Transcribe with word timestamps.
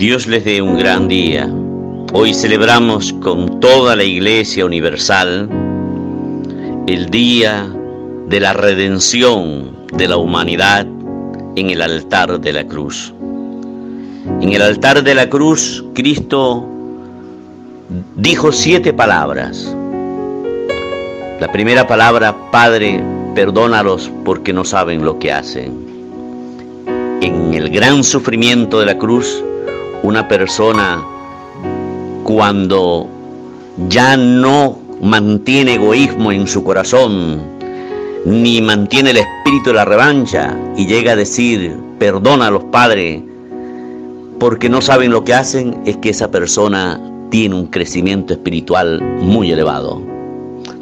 Dios 0.00 0.26
les 0.26 0.46
dé 0.46 0.62
un 0.62 0.78
gran 0.78 1.08
día. 1.08 1.46
Hoy 2.14 2.32
celebramos 2.32 3.12
con 3.20 3.60
toda 3.60 3.94
la 3.94 4.02
Iglesia 4.02 4.64
Universal 4.64 5.46
el 6.86 7.10
día 7.10 7.70
de 8.26 8.40
la 8.40 8.54
redención 8.54 9.76
de 9.92 10.08
la 10.08 10.16
humanidad 10.16 10.86
en 11.54 11.68
el 11.68 11.82
altar 11.82 12.40
de 12.40 12.50
la 12.50 12.64
cruz. 12.64 13.12
En 14.40 14.50
el 14.50 14.62
altar 14.62 15.04
de 15.04 15.14
la 15.14 15.28
cruz, 15.28 15.84
Cristo 15.92 16.66
dijo 18.16 18.52
siete 18.52 18.94
palabras. 18.94 19.76
La 21.40 21.52
primera 21.52 21.86
palabra, 21.86 22.34
Padre, 22.50 23.04
perdónalos 23.34 24.10
porque 24.24 24.54
no 24.54 24.64
saben 24.64 25.04
lo 25.04 25.18
que 25.18 25.30
hacen. 25.30 25.74
En 27.20 27.52
el 27.52 27.68
gran 27.68 28.02
sufrimiento 28.02 28.80
de 28.80 28.86
la 28.86 28.96
cruz, 28.96 29.44
una 30.02 30.26
persona 30.28 31.02
cuando 32.24 33.08
ya 33.88 34.16
no 34.16 34.78
mantiene 35.00 35.74
egoísmo 35.74 36.32
en 36.32 36.46
su 36.46 36.62
corazón, 36.62 37.40
ni 38.24 38.60
mantiene 38.60 39.10
el 39.10 39.18
espíritu 39.18 39.70
de 39.70 39.74
la 39.74 39.84
revancha 39.84 40.56
y 40.76 40.86
llega 40.86 41.12
a 41.12 41.16
decir, 41.16 41.76
perdona 41.98 42.48
a 42.48 42.50
los 42.50 42.64
padres 42.64 43.22
porque 44.38 44.68
no 44.68 44.80
saben 44.80 45.10
lo 45.10 45.24
que 45.24 45.34
hacen, 45.34 45.80
es 45.84 45.96
que 45.98 46.10
esa 46.10 46.30
persona 46.30 47.00
tiene 47.30 47.54
un 47.54 47.66
crecimiento 47.66 48.32
espiritual 48.32 49.02
muy 49.20 49.52
elevado. 49.52 50.02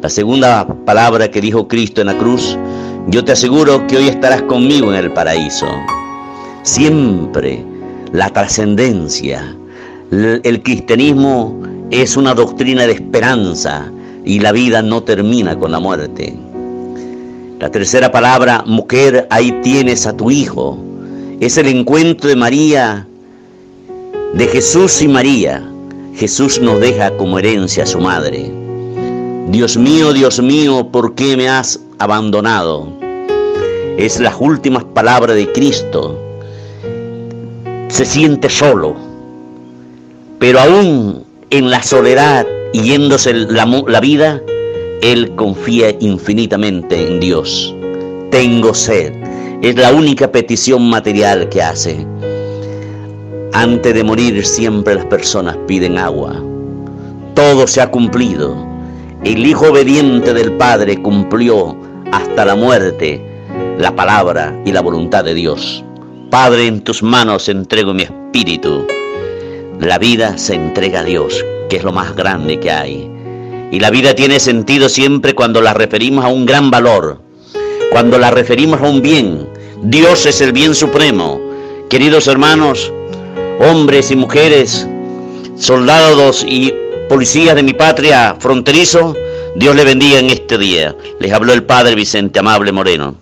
La 0.00 0.08
segunda 0.08 0.66
palabra 0.84 1.30
que 1.30 1.40
dijo 1.40 1.68
Cristo 1.68 2.00
en 2.00 2.08
la 2.08 2.18
cruz, 2.18 2.58
yo 3.08 3.24
te 3.24 3.32
aseguro 3.32 3.86
que 3.86 3.98
hoy 3.98 4.08
estarás 4.08 4.42
conmigo 4.42 4.90
en 4.90 4.98
el 4.98 5.12
paraíso. 5.12 5.66
Siempre 6.62 7.71
la 8.12 8.30
trascendencia, 8.30 9.56
el 10.10 10.62
cristianismo 10.62 11.62
es 11.90 12.16
una 12.16 12.34
doctrina 12.34 12.86
de 12.86 12.92
esperanza 12.92 13.90
y 14.24 14.38
la 14.40 14.52
vida 14.52 14.82
no 14.82 15.02
termina 15.02 15.58
con 15.58 15.72
la 15.72 15.80
muerte. 15.80 16.36
La 17.58 17.70
tercera 17.70 18.12
palabra, 18.12 18.64
mujer, 18.66 19.26
ahí 19.30 19.52
tienes 19.62 20.06
a 20.06 20.16
tu 20.16 20.30
hijo. 20.30 20.78
Es 21.40 21.56
el 21.56 21.68
encuentro 21.68 22.28
de 22.28 22.36
María, 22.36 23.06
de 24.34 24.46
Jesús 24.46 25.00
y 25.00 25.08
María. 25.08 25.66
Jesús 26.14 26.60
nos 26.60 26.80
deja 26.80 27.16
como 27.16 27.38
herencia 27.38 27.84
a 27.84 27.86
su 27.86 28.00
madre. 28.00 28.52
Dios 29.48 29.76
mío, 29.76 30.12
Dios 30.12 30.40
mío, 30.42 30.88
¿por 30.92 31.14
qué 31.14 31.36
me 31.36 31.48
has 31.48 31.80
abandonado? 31.98 32.92
Es 33.96 34.20
las 34.20 34.34
últimas 34.38 34.84
palabras 34.84 35.36
de 35.36 35.50
Cristo. 35.52 36.21
Se 37.92 38.06
siente 38.06 38.48
solo 38.48 39.12
pero 40.42 40.58
aún 40.58 41.24
en 41.50 41.70
la 41.70 41.80
soledad 41.84 42.44
y 42.72 42.82
yéndose 42.82 43.32
la, 43.32 43.64
la 43.86 44.00
vida, 44.00 44.42
él 45.00 45.36
confía 45.36 45.94
infinitamente 46.00 47.06
en 47.06 47.20
Dios. 47.20 47.72
Tengo 48.32 48.74
sed. 48.74 49.12
Es 49.62 49.76
la 49.76 49.92
única 49.92 50.32
petición 50.32 50.90
material 50.90 51.48
que 51.48 51.62
hace. 51.62 52.04
Antes 53.52 53.94
de 53.94 54.02
morir 54.02 54.44
siempre 54.44 54.96
las 54.96 55.04
personas 55.04 55.56
piden 55.68 55.96
agua. 55.96 56.42
Todo 57.34 57.68
se 57.68 57.80
ha 57.80 57.88
cumplido. 57.88 58.56
El 59.22 59.46
Hijo 59.46 59.70
obediente 59.70 60.34
del 60.34 60.54
Padre 60.54 61.00
cumplió 61.00 61.76
hasta 62.10 62.44
la 62.46 62.56
muerte 62.56 63.24
la 63.78 63.94
palabra 63.94 64.60
y 64.64 64.72
la 64.72 64.80
voluntad 64.80 65.22
de 65.22 65.34
Dios. 65.34 65.84
Padre, 66.32 66.66
en 66.66 66.80
tus 66.80 67.02
manos 67.02 67.50
entrego 67.50 67.92
mi 67.92 68.04
espíritu. 68.04 68.86
La 69.78 69.98
vida 69.98 70.38
se 70.38 70.54
entrega 70.54 71.00
a 71.00 71.04
Dios, 71.04 71.44
que 71.68 71.76
es 71.76 71.84
lo 71.84 71.92
más 71.92 72.16
grande 72.16 72.58
que 72.58 72.70
hay. 72.70 73.10
Y 73.70 73.78
la 73.78 73.90
vida 73.90 74.14
tiene 74.14 74.40
sentido 74.40 74.88
siempre 74.88 75.34
cuando 75.34 75.60
la 75.60 75.74
referimos 75.74 76.24
a 76.24 76.28
un 76.28 76.46
gran 76.46 76.70
valor, 76.70 77.20
cuando 77.90 78.18
la 78.18 78.30
referimos 78.30 78.80
a 78.80 78.88
un 78.88 79.02
bien. 79.02 79.46
Dios 79.82 80.24
es 80.24 80.40
el 80.40 80.52
bien 80.52 80.74
supremo. 80.74 81.38
Queridos 81.90 82.26
hermanos, 82.28 82.90
hombres 83.60 84.10
y 84.10 84.16
mujeres, 84.16 84.88
soldados 85.58 86.46
y 86.48 86.72
policías 87.10 87.56
de 87.56 87.62
mi 87.62 87.74
patria 87.74 88.36
fronterizo, 88.38 89.14
Dios 89.54 89.76
le 89.76 89.84
bendiga 89.84 90.18
en 90.18 90.30
este 90.30 90.56
día. 90.56 90.96
Les 91.20 91.30
habló 91.30 91.52
el 91.52 91.64
Padre 91.64 91.94
Vicente 91.94 92.38
Amable 92.38 92.72
Moreno. 92.72 93.21